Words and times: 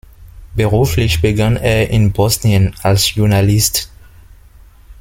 Beruflich 0.55 1.21
begann 1.21 1.57
er 1.57 1.91
in 1.91 2.11
Bosnien 2.11 2.73
als 2.81 3.13
Journalist. 3.13 3.91